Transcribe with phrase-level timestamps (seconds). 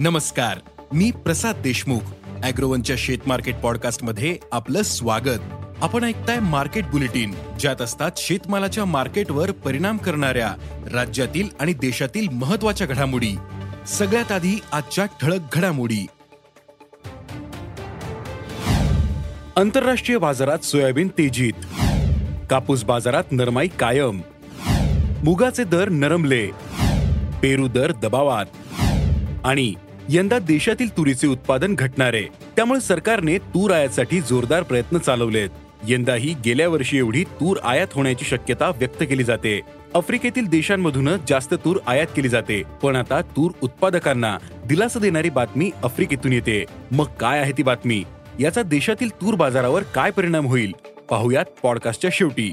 [0.00, 0.58] नमस्कार
[0.92, 2.00] मी प्रसाद देशमुख
[2.44, 5.38] अॅग्रोवनच्या शेत मार्केट पॉडकास्टमध्ये आपलं स्वागत.
[5.82, 10.54] आपण ऐकताय मार्केट बुलेटिन ज्यात असतात शेतमालाच्या मार्केटवर परिणाम करणाऱ्या
[10.92, 13.36] राज्यातील आणि देशातील महत्त्वाच्या घडामोडी.
[13.86, 16.06] सगळ्यात आधी आजच्या ठळक घडामोडी.
[19.56, 21.52] आंतरराष्ट्रीय बाजारात सोयाबीन तेजीत.
[22.50, 24.20] कापूस बाजारात नरमाई कायम.
[25.24, 26.46] मुगाचे दर नरमले.
[27.42, 28.46] पेरू दर दबावात.
[29.44, 29.74] आणि
[30.12, 32.22] यंदा देशातील तुरीचे उत्पादन घटणार आहे.
[32.56, 35.50] त्यामुळे सरकारने तूर आयातसाठी जोरदार प्रयत्न चालवलेत.
[35.88, 39.60] यंदाही गेल्या वर्षी एवढी तूर आयात होण्याची शक्यता व्यक्त केली जाते.
[39.94, 42.62] आफ्रिकेतील देशांमधूनच जास्त तूर आयात केली जाते.
[42.82, 46.64] पण आता तूर उत्पादकांना दिलासा देणारी बातमी आफ्रिकेतून येते.
[46.90, 48.04] मग काय आहे ती बातमी?
[48.40, 50.72] याचा देशातील तूर बाजारावर काय परिणाम होईल?
[51.10, 52.52] पाहुयात पॉडकास्टच्या शेवटी.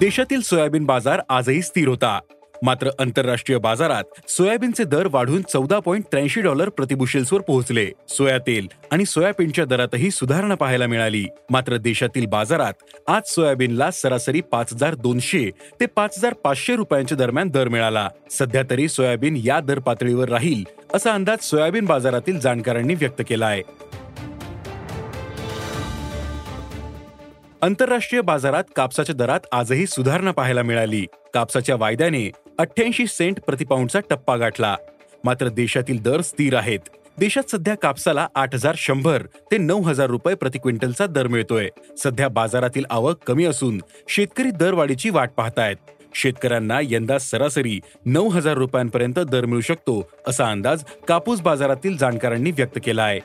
[0.00, 2.20] देशातील सोयाबीन बाजार आजही स्थिर होता.
[2.62, 7.86] मात्र आंतरराष्ट्रीय बाजारात सोयाबीनचे दर वाढून चौदा पॉईंट त्र्याऐंशी डॉलर प्रतिबुशेल्सवर पोहोचले.
[8.08, 11.24] सोया तेल आणि सोयाबीनच्या दरातही सुधारणा पाहायला मिळाली.
[11.50, 17.48] मात्र देशातील बाजारात आज सोयाबीनला सरासरी पाच हजार दोनशे ते पाच हजार पाचशे रुपयांच्या दरम्यान
[17.48, 18.08] दर मिळाला.
[18.30, 23.62] सध्या तरी सोयाबीन या दर पातळीवर राहील असा अंदाज सोयाबीन बाजारातील जाणकारांनी व्यक्त केला आहे
[27.62, 31.04] आंतरराष्ट्रीय बाजारात कापसाच्या दरात आजही सुधारणा पाहायला मिळाली.
[31.34, 34.76] कापसाच्या वायद्याने अठ्ठ्याऐंशी सेंट प्रतिपाऊंडचा टप्पा गाठला.
[35.24, 36.78] मात्र देशातील दर स्थिर आहेत.
[37.18, 41.68] देशात सध्या कापसाला आठ हजार शंभर ते नऊ हजार रुपये प्रति क्विंटलचा दर मिळतोय.
[41.98, 45.76] सध्या बाजारातील आवक कमी असून शेतकरी दरवाढीची वाट पाहतायत.
[46.14, 52.78] शेतकऱ्यांना यंदा सरासरी नऊ हजार रुपयांपर्यंत दर मिळू शकतो असा अंदाज कापूस बाजारातील जाणकारांनी व्यक्त
[52.84, 53.20] केला आहे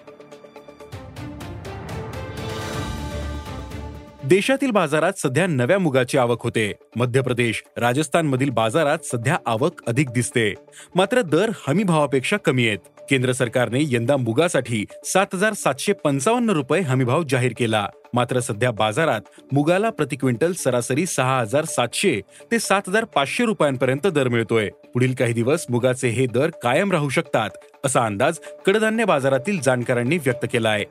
[4.29, 6.71] देशातील बाजारात सध्या नव्या मुगाची आवक होते.
[6.95, 10.53] मध्य प्रदेश राजस्थानमधील बाजारात सध्या आवक अधिक दिसते.
[10.95, 12.79] मात्र दर हमी भावापेक्षा कमी आहेत.
[13.09, 17.85] केंद्र सरकारने यंदा मुगासाठी सात हजार सातशे पंचावन्न रुपये हमीभाव जाहीर केला.
[18.13, 19.21] मात्र सध्या बाजारात
[19.53, 22.19] मुगाला प्रति क्विंटल सरासरी सहा हजार सातशे
[22.51, 24.69] ते सात हजार पाचशे रुपयांपर्यंत दर मिळतोय.
[24.93, 30.45] पुढील काही दिवस मुगाचे हे दर कायम राहू शकतात असा अंदाज कडधान्य बाजारातील जाणकारांनी व्यक्त
[30.53, 30.85] केला आहे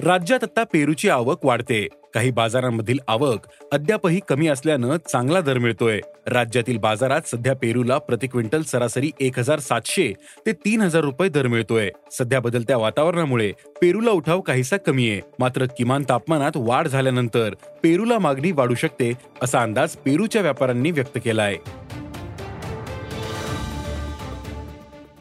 [0.00, 1.86] राज्यात आता पेरूची आवक वाढते.
[2.14, 6.00] काही बाजारांमधील आवक अद्यापही कमी असल्यानं चांगला दर मिळतोय.
[6.26, 10.12] राज्यातील बाजारात सध्या पेरूला प्रति क्विंटल सरासरी एक हजार सातशे
[10.46, 11.90] ते तीन हजार रुपये दर मिळतोय.
[12.12, 13.50] सध्या बदलत्या वातावरणामुळे
[13.80, 15.20] पेरूला उठाव काहीसा कमी आहे.
[15.38, 21.42] मात्र किमान तापमानात वाढ झाल्यानंतर पेरूला मागणी वाढू शकते असा अंदाज पेरूच्या व्यापाऱ्यांनी व्यक्त केला
[21.42, 21.56] आहे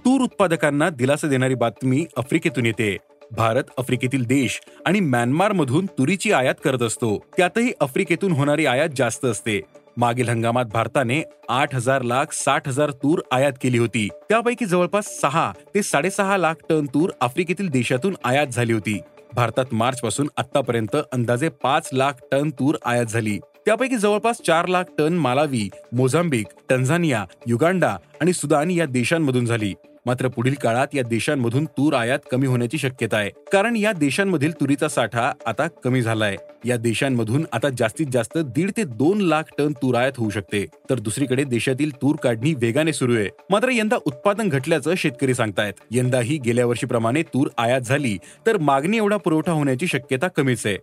[0.06, 2.98] तूर उत्पादकांना दिलासा देणारी बातमी आफ्रिकेतून येते.
[3.32, 7.26] भारत आफ्रिकेतील देश आणि म्यानमारमधून तुरीची आयात करत असतो.
[7.38, 9.62] त्यातही आफ्रिकेतून होणारी आयात जास्त असते.
[9.98, 14.08] मागील हंगामात भारताने आठ हजार लाख साठ हजार तूर आयात केली होती.
[14.30, 19.00] त्यापैकी जवळपास सहा ते साडेसहा लाख टन तूर आफ्रिकेतील देशातून आयात झाली होती.
[19.34, 23.40] भारतात मार्च पासून आतापर्यंत अंदाजे पाच लाख टन तूर आयात झाली.
[23.66, 29.74] त्यापैकी जवळपास चार lakh tonne Malawi Mozambique Tanzania Uganda आणि सुदान या देशांमधून झाली.
[30.08, 33.30] मात्र पुढील काळात या देशांमधून तूर आयात कमी होण्याची शक्यता आहे.
[33.30, 36.36] कारण या देशांमधील तुरीचा साठा आता कमी झालाय.
[36.66, 40.66] या देशांमधून आता जास्तीत जास्त दीड ते दोन लाख टन तूर आयात होऊ शकते.
[40.90, 43.30] तर दुसरीकडे देशातील तूर काढणी वेगाने सुरू आहे.
[43.50, 45.74] मात्र यंदा उत्पादन घटल्याचं शेतकरी सांगतायत.
[45.92, 50.78] यंदाही गेल्या वर्षीप्रमाणे तूर आयात झाली तर मागणी एवढा पुरवठा होण्याची शक्यता कमीच आहे.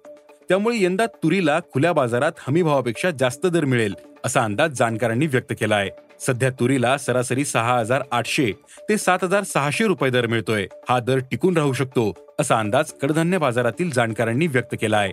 [0.48, 3.94] त्यामुळे यंदा तुरीला खुल्या बाजारात हमी भावापेक्षा जास्त दर मिळेल
[4.24, 5.90] असा अंदाज जाणकारांनी व्यक्त केला आहे.
[6.20, 8.52] सध्या तुरीला सरासरी सहा हजार आठशे
[8.88, 10.66] ते सात हजार सहाशे रुपये दर मिळतोय.
[10.88, 15.12] हा दर टिकून राहू शकतो असा अंदाज कडधान्य बाजारातील जाणकारांनी व्यक्त केला आहे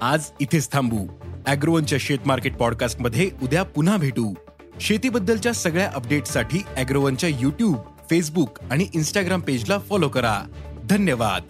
[0.00, 1.06] आज इथेच थांबू.
[1.46, 4.34] अॅग्रोवनच्या शेत मार्केट पॉडकास्टमध्ये उद्या पुन्हा भेटू.
[4.80, 7.76] शेतीबद्दलच्या सगळ्या अपडेटसाठी अॅग्रोवनच्या युट्यूब
[8.10, 10.40] फेसबुक आणि इन्स्टाग्राम पेजला फॉलो करा.
[10.84, 11.42] धन्यवाद.